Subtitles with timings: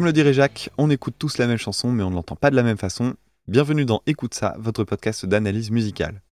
[0.00, 2.48] Comme le dirait Jacques, on écoute tous la même chanson mais on ne l'entend pas
[2.48, 3.16] de la même façon.
[3.46, 6.22] Bienvenue dans Écoute ça, votre podcast d'analyse musicale.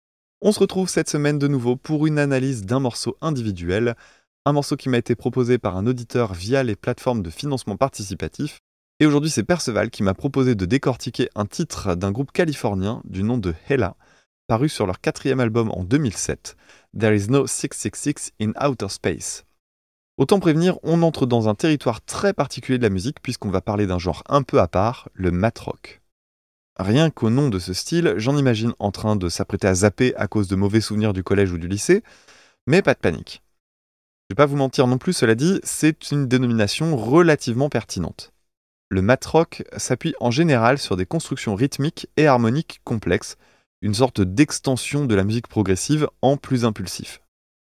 [0.41, 3.95] On se retrouve cette semaine de nouveau pour une analyse d'un morceau individuel,
[4.47, 8.57] un morceau qui m'a été proposé par un auditeur via les plateformes de financement participatif.
[9.01, 13.23] Et aujourd'hui c'est Perceval qui m'a proposé de décortiquer un titre d'un groupe californien du
[13.23, 13.97] nom de Hella,
[14.47, 16.57] paru sur leur quatrième album en 2007,
[16.99, 19.45] There is no 666 in Outer Space.
[20.19, 23.87] Autant prévenir, on entre dans un territoire très particulier de la musique puisqu'on va parler
[23.87, 26.03] d'un genre un peu à part, le mat rock.
[26.77, 30.27] Rien qu'au nom de ce style, j'en imagine en train de s'apprêter à zapper à
[30.27, 32.03] cause de mauvais souvenirs du collège ou du lycée,
[32.67, 33.43] mais pas de panique.
[34.29, 38.33] Je vais pas vous mentir non plus, cela dit, c'est une dénomination relativement pertinente.
[38.89, 43.37] Le mat rock s'appuie en général sur des constructions rythmiques et harmoniques complexes,
[43.83, 47.21] une sorte d'extension de la musique progressive en plus impulsif.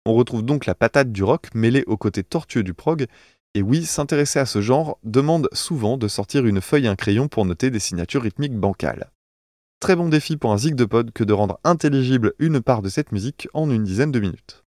[0.05, 3.07] On retrouve donc la patate du rock mêlée au côté tortueux du prog,
[3.55, 7.27] et oui, s'intéresser à ce genre demande souvent de sortir une feuille et un crayon
[7.27, 9.11] pour noter des signatures rythmiques bancales.
[9.79, 12.89] Très bon défi pour un zig de pod que de rendre intelligible une part de
[12.89, 14.63] cette musique en une dizaine de minutes.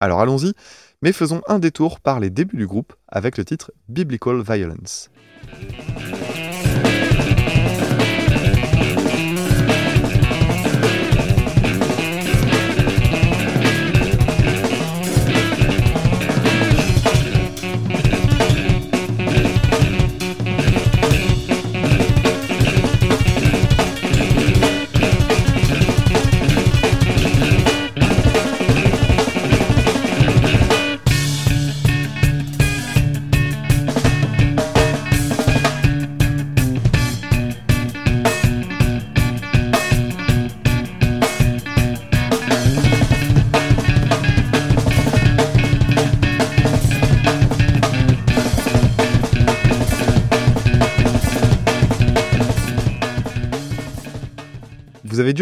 [0.00, 0.54] Alors allons-y,
[1.02, 5.10] mais faisons un détour par les débuts du groupe avec le titre Biblical Violence.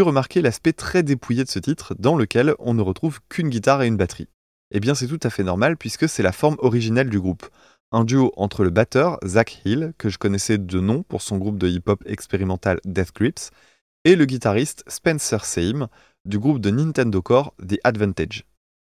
[0.04, 3.88] Remarquer l'aspect très dépouillé de ce titre, dans lequel on ne retrouve qu'une guitare et
[3.88, 4.28] une batterie.
[4.70, 7.48] Eh bien c'est tout à fait normal puisque c'est la forme originelle du groupe.
[7.92, 11.58] Un duo entre le batteur, Zach Hill, que je connaissais de nom pour son groupe
[11.58, 13.50] de hip-hop expérimental Death Grips,
[14.04, 15.88] et le guitariste Spencer Same,
[16.24, 18.44] du groupe de Nintendo Core The Advantage.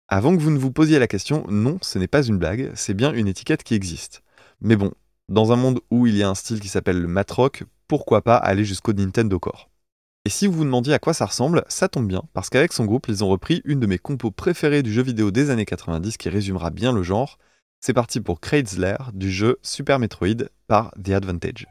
[0.08, 2.94] Avant que vous ne vous posiez la question, non, ce n'est pas une blague, c'est
[2.94, 4.22] bien une étiquette qui existe.
[4.60, 4.92] Mais bon,
[5.28, 8.22] dans un monde où il y a un style qui s'appelle le mat rock, pourquoi
[8.22, 9.70] pas aller jusqu'au Nintendo Core?
[10.28, 12.84] Et si vous vous demandiez à quoi ça ressemble, ça tombe bien, parce qu'avec son
[12.84, 16.18] groupe, ils ont repris une de mes compos préférées du jeu vidéo des années 90
[16.18, 17.38] qui résumera bien le genre.
[17.80, 21.66] C'est parti pour Cradesler du jeu Super Metroid par The Advantage.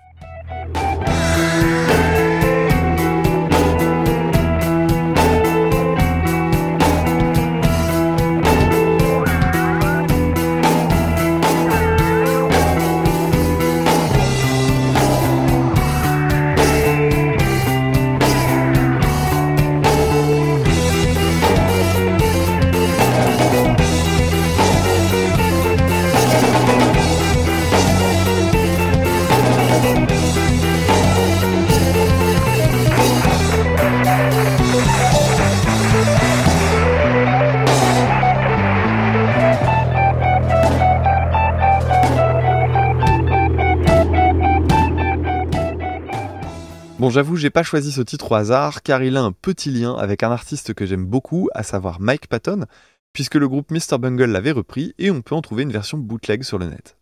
[47.18, 50.22] J'avoue, j'ai pas choisi ce titre au hasard car il a un petit lien avec
[50.22, 52.66] un artiste que j'aime beaucoup, à savoir Mike Patton,
[53.12, 53.98] puisque le groupe Mr.
[53.98, 56.96] Bungle l'avait repris et on peut en trouver une version bootleg sur le net.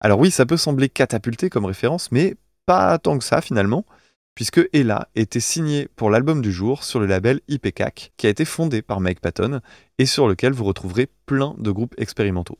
[0.00, 2.34] Alors oui, ça peut sembler catapulté comme référence, mais
[2.66, 3.86] pas tant que ça finalement,
[4.34, 8.44] puisque Ella était signée pour l'album du jour sur le label IPCAC, qui a été
[8.44, 9.60] fondé par Mike Patton
[9.98, 12.58] et sur lequel vous retrouverez plein de groupes expérimentaux.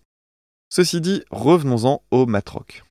[0.69, 2.85] Ceci dit, revenons-en au matrock.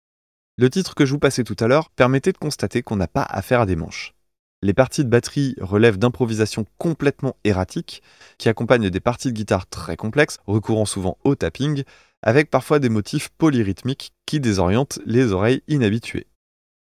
[0.61, 3.23] Le titre que je vous passais tout à l'heure permettait de constater qu'on n'a pas
[3.23, 4.13] affaire à des manches.
[4.61, 8.03] Les parties de batterie relèvent d'improvisations complètement erratiques,
[8.37, 11.81] qui accompagnent des parties de guitare très complexes, recourant souvent au tapping,
[12.21, 16.27] avec parfois des motifs polyrythmiques qui désorientent les oreilles inhabituées.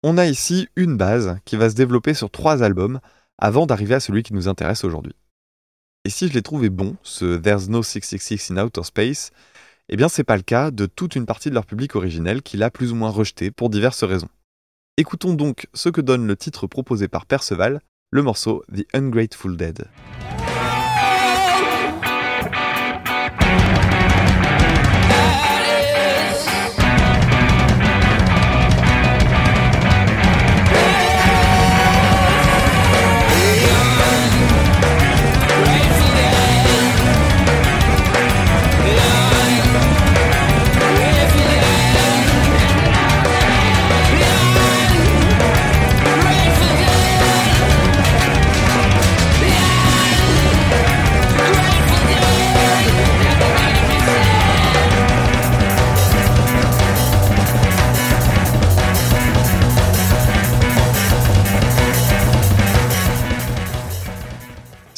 [0.02, 2.98] On a ici une base qui va se développer sur trois albums
[3.38, 5.14] avant d'arriver à celui qui nous intéresse aujourd'hui.
[6.04, 9.30] Et si je l'ai trouvé bon, ce There's No 666 in Outer Space,
[9.92, 12.56] eh bien, c'est pas le cas de toute une partie de leur public originel qui
[12.56, 14.28] l'a plus ou moins rejeté pour diverses raisons.
[14.96, 17.80] Écoutons donc ce que donne le titre proposé par Perceval,
[18.12, 19.88] le morceau The Ungrateful Dead.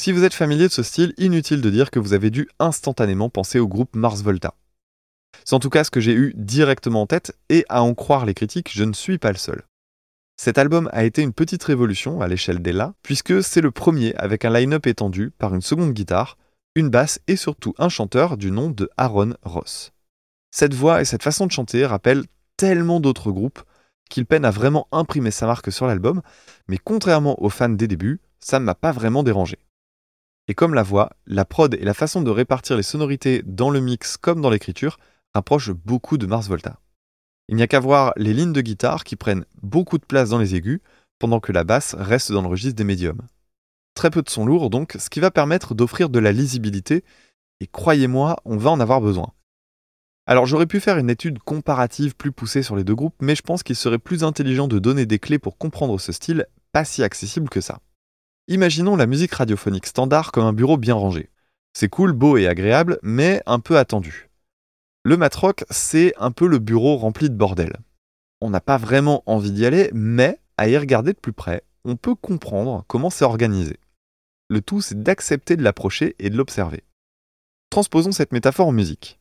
[0.03, 3.31] Si vous êtes familier de ce style, inutile de dire que vous avez dû instantanément
[3.31, 4.55] penser au groupe Mars Volta.
[5.45, 8.27] C'est en tout cas ce que j'ai eu directement en tête, et à en croire
[8.27, 9.63] les critiques, je ne suis pas le seul.
[10.37, 14.45] Cet album a été une petite révolution à l'échelle d'Ella, puisque c'est le premier avec
[14.45, 16.37] un line-up étendu par une seconde guitare,
[16.75, 19.93] une basse et surtout un chanteur du nom de Aaron Ross.
[20.51, 22.25] Cette voix et cette façon de chanter rappellent
[22.57, 23.63] tellement d'autres groupes
[24.11, 26.23] qu'il peine à vraiment imprimer sa marque sur l'album,
[26.67, 29.59] mais contrairement aux fans des débuts, ça ne m'a pas vraiment dérangé.
[30.49, 33.81] Et comme la voix, la prod et la façon de répartir les sonorités dans le
[33.81, 34.99] mix comme dans l'écriture
[35.35, 36.81] rapprochent beaucoup de Mars Volta.
[37.49, 40.39] Il n'y a qu'à voir les lignes de guitare qui prennent beaucoup de place dans
[40.39, 40.81] les aigus,
[41.19, 43.23] pendant que la basse reste dans le registre des médiums.
[43.95, 47.05] Très peu de son lourd donc, ce qui va permettre d'offrir de la lisibilité,
[47.61, 49.33] et croyez-moi, on va en avoir besoin.
[50.27, 53.43] Alors j'aurais pu faire une étude comparative plus poussée sur les deux groupes, mais je
[53.43, 57.03] pense qu'il serait plus intelligent de donner des clés pour comprendre ce style, pas si
[57.03, 57.81] accessible que ça.
[58.49, 61.31] Imaginons la musique radiophonique standard comme un bureau bien rangé.
[61.75, 64.31] C'est cool, beau et agréable, mais un peu attendu.
[65.05, 67.77] Le matrock, c'est un peu le bureau rempli de bordel.
[68.41, 71.95] On n'a pas vraiment envie d'y aller, mais à y regarder de plus près, on
[71.95, 73.79] peut comprendre comment c'est organisé.
[74.49, 76.83] Le tout, c'est d'accepter de l'approcher et de l'observer.
[77.71, 79.21] Transposons cette métaphore en musique.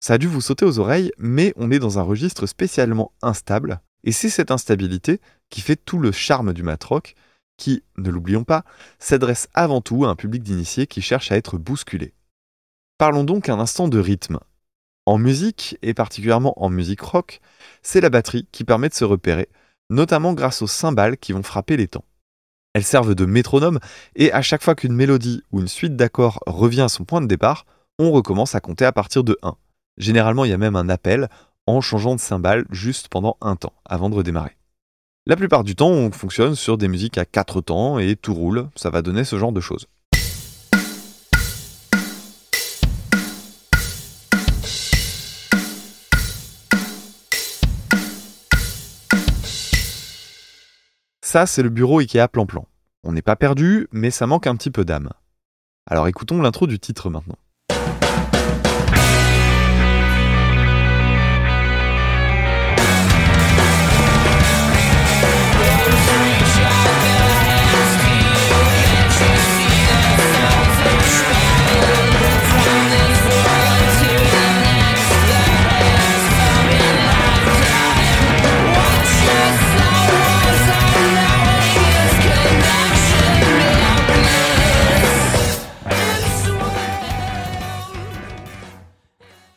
[0.00, 3.80] Ça a dû vous sauter aux oreilles, mais on est dans un registre spécialement instable,
[4.02, 5.20] et c'est cette instabilité
[5.50, 7.14] qui fait tout le charme du matrock,
[7.56, 8.64] qui, ne l'oublions pas,
[8.98, 12.14] s'adresse avant tout à un public d'initiés qui cherche à être bousculé.
[12.98, 14.38] Parlons donc un instant de rythme,
[15.06, 17.40] en musique, et particulièrement en musique rock,
[17.82, 19.48] c'est la batterie qui permet de se repérer,
[19.88, 22.04] notamment grâce aux cymbales qui vont frapper les temps.
[22.74, 23.78] Elles servent de métronome,
[24.16, 27.26] et à chaque fois qu'une mélodie ou une suite d'accords revient à son point de
[27.26, 27.66] départ,
[28.00, 29.56] on recommence à compter à partir de 1.
[29.96, 31.28] Généralement, il y a même un appel
[31.66, 34.56] en changeant de cymbale juste pendant un temps, avant de redémarrer.
[35.28, 38.68] La plupart du temps, on fonctionne sur des musiques à 4 temps et tout roule,
[38.76, 39.88] ça va donner ce genre de choses.
[51.22, 52.68] Ça, c'est le bureau Ikea plan-plan.
[53.02, 55.10] On n'est pas perdu, mais ça manque un petit peu d'âme.
[55.90, 57.38] Alors écoutons l'intro du titre maintenant.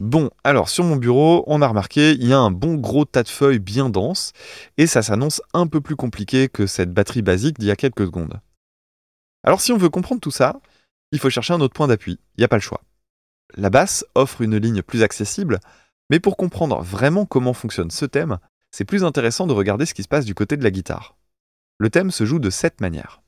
[0.10, 3.22] Bon, alors sur mon bureau, on a remarqué, il y a un bon gros tas
[3.22, 4.34] de feuilles bien denses,
[4.78, 8.08] et ça s'annonce un peu plus compliqué que cette batterie basique d'il y a quelques
[8.08, 8.42] secondes.
[9.44, 10.62] Alors si on veut comprendre tout ça,
[11.12, 12.82] il faut chercher un autre point d'appui, il n'y a pas le choix.
[13.54, 15.60] La basse offre une ligne plus accessible,
[16.10, 18.40] mais pour comprendre vraiment comment fonctionne ce thème,
[18.72, 21.18] c'est plus intéressant de regarder ce qui se passe du côté de la guitare.
[21.78, 23.22] Le thème se joue de cette manière.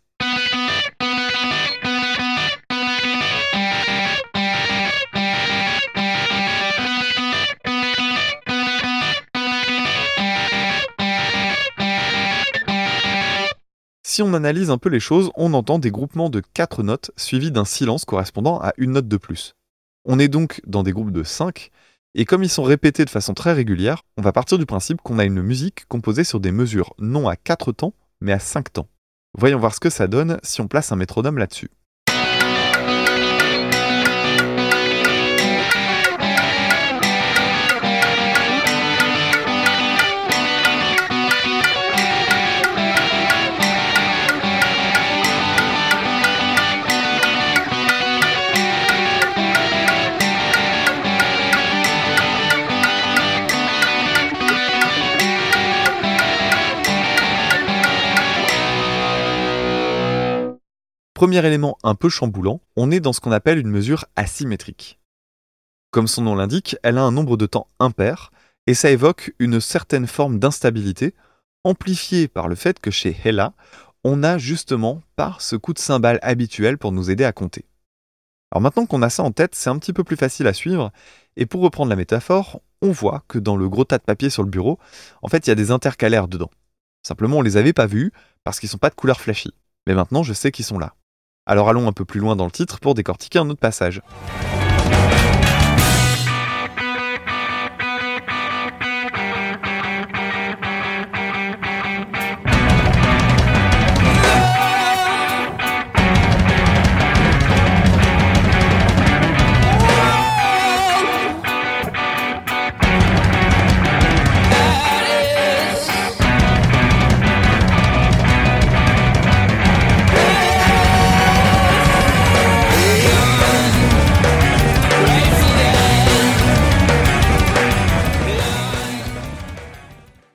[14.14, 17.50] Si on analyse un peu les choses, on entend des groupements de 4 notes suivis
[17.50, 19.56] d'un silence correspondant à une note de plus.
[20.04, 21.72] On est donc dans des groupes de 5,
[22.16, 25.18] et comme ils sont répétés de façon très régulière, on va partir du principe qu'on
[25.18, 28.90] a une musique composée sur des mesures non à 4 temps, mais à 5 temps.
[29.38, 31.70] Voyons voir ce que ça donne si on place un métronome là-dessus.
[61.22, 65.00] Premier élément un peu chamboulant, on est dans ce qu'on appelle une mesure asymétrique.
[65.92, 68.32] Comme son nom l'indique, elle a un nombre de temps impair,
[68.66, 71.14] et ça évoque une certaine forme d'instabilité,
[71.64, 73.54] amplifiée par le fait que chez Hella,
[74.04, 77.66] on a justement pas ce coup de cymbale habituel pour nous aider à compter.
[78.52, 80.92] Alors maintenant qu'on a ça en tête, c'est un petit peu plus facile à suivre,
[81.36, 84.42] et pour reprendre la métaphore, on voit que dans le gros tas de papier sur
[84.42, 84.80] le bureau,
[85.22, 86.50] en fait, il y a des intercalaires dedans.
[87.04, 88.12] Simplement, on les avait pas vus
[88.44, 89.54] parce qu'ils sont pas de couleur flashy.
[89.86, 90.96] Mais maintenant, je sais qu'ils sont là.
[91.52, 94.02] Alors allons un peu plus loin dans le titre pour décortiquer un autre passage.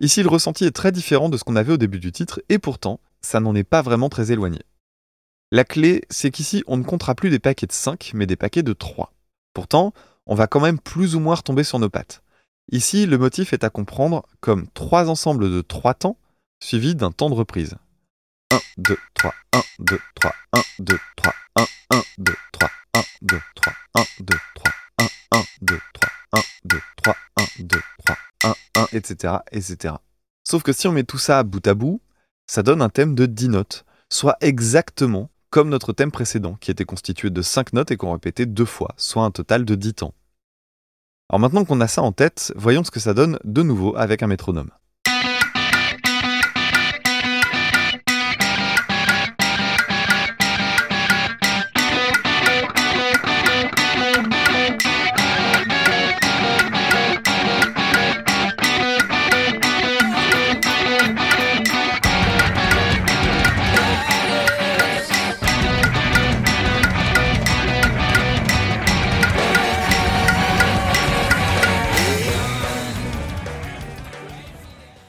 [0.00, 2.59] Ici, le ressenti est très différent de ce qu'on avait au début du titre, et
[2.59, 4.61] pourtant, ça n'en est pas vraiment très éloigné.
[5.53, 8.62] La clé, c'est qu'ici, on ne comptera plus des paquets de 5, mais des paquets
[8.62, 9.12] de 3.
[9.55, 9.95] Pourtant,
[10.26, 12.23] on va quand même plus ou moins retomber sur nos pattes.
[12.73, 16.19] Ici, le motif est à comprendre comme trois ensembles de trois temps,
[16.61, 17.76] suivis d'un temps de reprise.
[18.53, 23.41] 1, 2, 3, 1, 2, 3, 1, 2, 3, 1, 1, 2, 3, 1, 2,
[23.55, 27.76] 3, 1, 2, 3, 1, 1, 2, 3, 1, 2, 3, 1, 2, 3, 1,
[27.76, 27.86] 1,
[28.97, 29.95] etc., etc.
[30.45, 32.00] Sauf que si on met tout ça bout à bout,
[32.47, 36.85] ça donne un thème de 10 notes, soit exactement comme notre thème précédent, qui était
[36.85, 40.15] constitué de 5 notes et qu'on répétait deux fois, soit un total de 10 temps.
[41.29, 44.23] Alors maintenant qu'on a ça en tête, voyons ce que ça donne de nouveau avec
[44.23, 44.71] un métronome.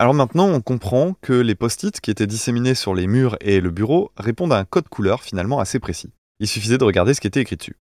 [0.08, 3.72] Alors maintenant, on comprend que les post-it qui étaient disséminés sur les murs et le
[3.72, 6.14] bureau répondent à un code couleur finalement assez précis.
[6.40, 7.76] Il suffisait de regarder ce qui était écrit dessus.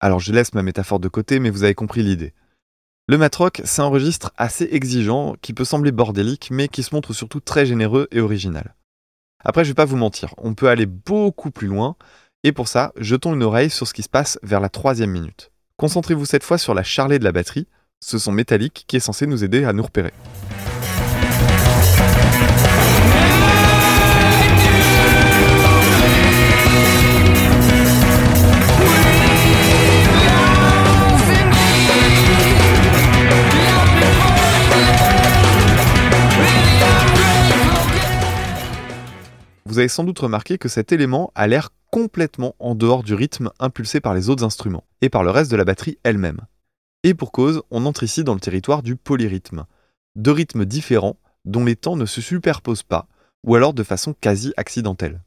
[0.00, 2.32] Alors je laisse ma métaphore de côté, mais vous avez compris l'idée.
[3.08, 7.12] Le matrock, c'est un registre assez exigeant qui peut sembler bordélique, mais qui se montre
[7.12, 8.74] surtout très généreux et original.
[9.44, 11.96] Après, je vais pas vous mentir, on peut aller beaucoup plus loin,
[12.42, 15.52] et pour ça, jetons une oreille sur ce qui se passe vers la troisième minute.
[15.76, 17.68] Concentrez-vous cette fois sur la charlée de la batterie,
[18.02, 20.14] ce son métallique qui est censé nous aider à nous repérer.
[39.70, 43.52] Vous avez sans doute remarqué que cet élément a l'air complètement en dehors du rythme
[43.60, 46.40] impulsé par les autres instruments, et par le reste de la batterie elle-même.
[47.04, 49.66] Et pour cause, on entre ici dans le territoire du polyrythme.
[50.16, 53.06] Deux rythmes différents, dont les temps ne se superposent pas,
[53.46, 55.22] ou alors de façon quasi accidentelle.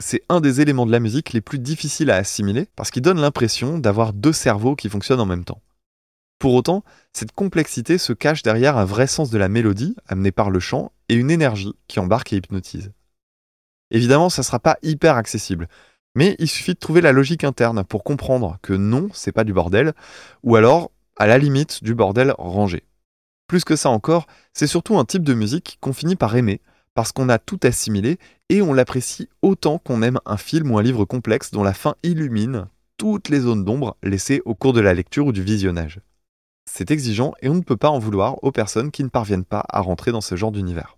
[0.00, 3.20] C'est un des éléments de la musique les plus difficiles à assimiler, parce qu'il donne
[3.20, 5.62] l'impression d'avoir deux cerveaux qui fonctionnent en même temps.
[6.40, 6.82] Pour autant,
[7.12, 10.90] cette complexité se cache derrière un vrai sens de la mélodie, amené par le chant,
[11.08, 12.90] et une énergie qui embarque et hypnotise.
[13.90, 15.68] Évidemment, ça ne sera pas hyper accessible.
[16.14, 19.52] Mais il suffit de trouver la logique interne pour comprendre que non, c'est pas du
[19.52, 19.92] bordel,
[20.42, 22.84] ou alors, à la limite, du bordel rangé.
[23.48, 26.60] Plus que ça encore, c'est surtout un type de musique qu'on finit par aimer,
[26.94, 30.82] parce qu'on a tout assimilé et on l'apprécie autant qu'on aime un film ou un
[30.82, 34.94] livre complexe dont la fin illumine toutes les zones d'ombre laissées au cours de la
[34.94, 36.00] lecture ou du visionnage.
[36.70, 39.64] C'est exigeant et on ne peut pas en vouloir aux personnes qui ne parviennent pas
[39.68, 40.96] à rentrer dans ce genre d'univers.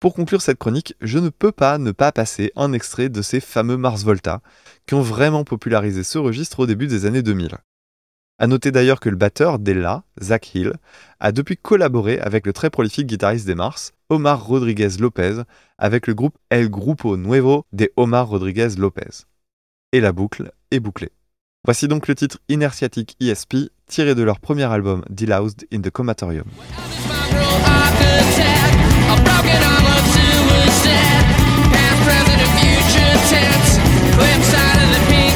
[0.00, 3.38] Pour conclure cette chronique, je ne peux pas ne pas passer un extrait de ces
[3.38, 4.40] fameux Mars Volta
[4.86, 7.58] qui ont vraiment popularisé ce registre au début des années 2000.
[8.38, 10.72] A noter d'ailleurs que le batteur d'Ella, Zach Hill,
[11.20, 15.42] a depuis collaboré avec le très prolifique guitariste des Mars, Omar Rodriguez Lopez,
[15.76, 19.26] avec le groupe El Grupo Nuevo de Omar Rodriguez Lopez.
[19.92, 21.12] Et la boucle est bouclée.
[21.66, 26.46] Voici donc le titre Inertiatic ESP, tiré de leur premier album Deloused in the Comatorium.
[30.90, 31.24] dead,
[31.74, 33.70] past, present, and future tense,
[34.16, 35.29] flip side of the beat.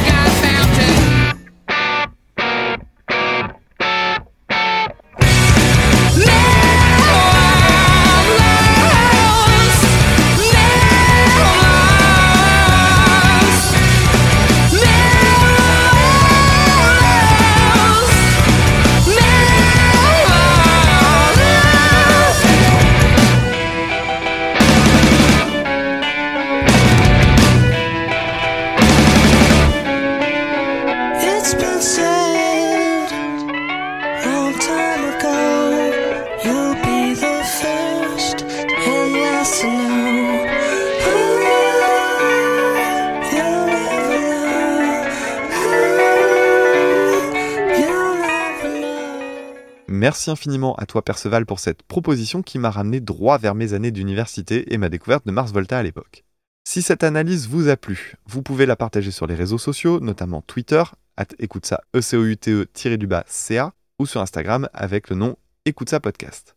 [50.05, 53.91] Merci infiniment à toi Perceval pour cette proposition qui m'a ramené droit vers mes années
[53.91, 56.25] d'université et ma découverte de Mars Volta à l'époque.
[56.63, 60.43] Si cette analyse vous a plu, vous pouvez la partager sur les réseaux sociaux, notamment
[60.43, 60.83] Twitter,
[61.17, 66.57] at écoute ça ECOUTE-ca, ou sur Instagram avec le nom Écoute ça podcast.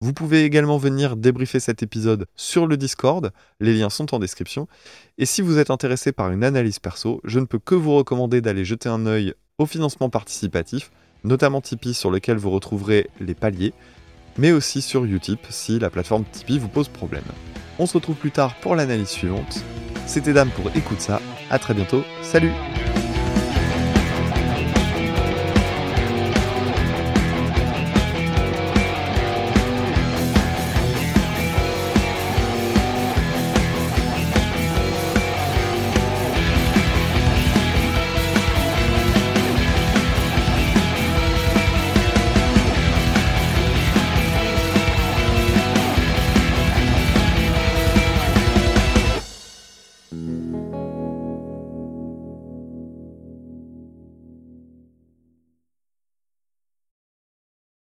[0.00, 4.66] Vous pouvez également venir débriefer cet épisode sur le Discord, les liens sont en description.
[5.18, 8.40] Et si vous êtes intéressé par une analyse perso, je ne peux que vous recommander
[8.40, 10.90] d'aller jeter un œil au financement participatif
[11.24, 13.72] notamment Tipeee sur lequel vous retrouverez les paliers.
[14.38, 17.24] mais aussi sur Utip si la plateforme Tipeee vous pose problème.
[17.78, 19.64] On se retrouve plus tard pour l'analyse suivante.
[20.06, 21.20] C'était Dame pour Écoute ça,
[21.50, 22.52] à très bientôt, salut